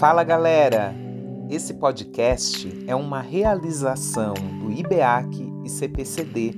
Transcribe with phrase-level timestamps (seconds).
[0.00, 0.94] Fala galera!
[1.50, 6.54] Esse podcast é uma realização do IBEAC e CPCD,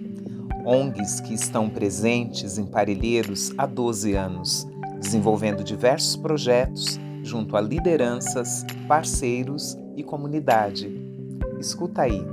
[0.64, 4.64] ONGs que estão presentes em Parelheiros há 12 anos,
[5.00, 10.88] desenvolvendo diversos projetos junto a lideranças, parceiros e comunidade.
[11.58, 12.24] Escuta aí.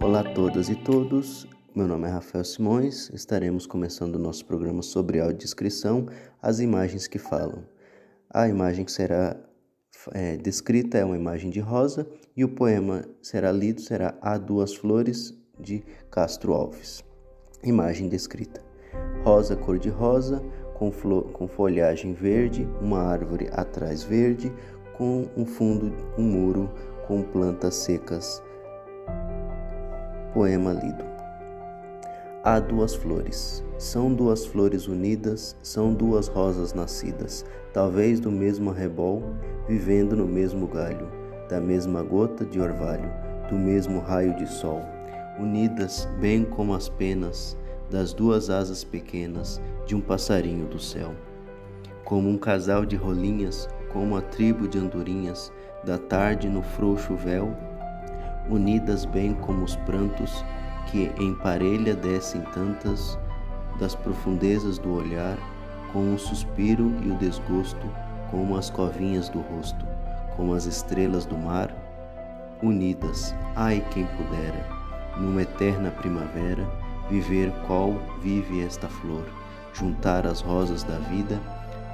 [0.00, 4.80] Olá a todas e todos, meu nome é Rafael Simões, estaremos começando o nosso programa
[4.80, 6.06] sobre audiodescrição,
[6.40, 7.64] as imagens que falam.
[8.30, 9.36] A imagem que será
[10.12, 12.06] é, descrita é uma imagem de rosa
[12.36, 17.02] e o poema será lido será Há Duas Flores, de Castro Alves.
[17.64, 18.62] Imagem descrita:
[19.24, 20.42] rosa cor-de-rosa,
[20.74, 20.90] com,
[21.32, 24.52] com folhagem verde, uma árvore atrás verde,
[24.96, 26.70] com um fundo, um muro
[27.06, 28.42] com plantas secas.
[30.34, 31.17] Poema lido.
[32.44, 33.64] Há duas flores.
[33.78, 39.24] São duas flores unidas, são duas rosas nascidas, talvez do mesmo arrebol,
[39.68, 41.10] vivendo no mesmo galho,
[41.48, 43.10] da mesma gota de orvalho,
[43.50, 44.80] do mesmo raio de sol,
[45.40, 47.58] unidas bem como as penas
[47.90, 51.16] das duas asas pequenas de um passarinho do céu.
[52.04, 55.52] Como um casal de rolinhas, como a tribo de andorinhas
[55.84, 57.52] da tarde no frouxo véu,
[58.48, 60.44] unidas bem como os prantos
[60.90, 63.18] que em parelha descem tantas
[63.78, 65.38] das profundezas do olhar,
[65.92, 67.86] com o suspiro e o desgosto,
[68.30, 69.86] como as covinhas do rosto,
[70.36, 71.74] como as estrelas do mar,
[72.62, 74.66] unidas, ai quem pudera,
[75.16, 76.66] numa eterna primavera,
[77.08, 79.24] viver qual vive esta flor,
[79.72, 81.40] juntar as rosas da vida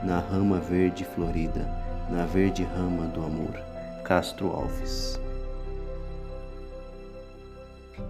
[0.02, 1.68] na rama verde florida,
[2.10, 3.54] na verde rama do amor.
[4.02, 5.18] Castro Alves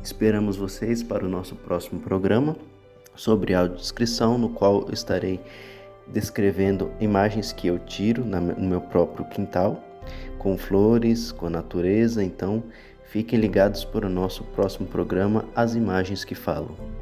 [0.02, 2.56] Esperamos vocês para o nosso próximo programa
[3.14, 5.40] sobre audiodescrição, no qual estarei
[6.06, 9.82] descrevendo imagens que eu tiro no meu próprio quintal,
[10.38, 12.22] com flores, com a natureza.
[12.22, 12.62] Então,
[13.04, 16.93] fiquem ligados para o nosso próximo programa, As Imagens que Falam.